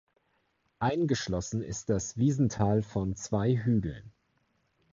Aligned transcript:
Eingeschlossen 0.79 1.61
ist 1.61 1.91
das 1.91 2.17
Wiesental 2.17 2.81
von 2.81 3.15
zwei 3.15 3.55
Hügeln. 3.55 4.11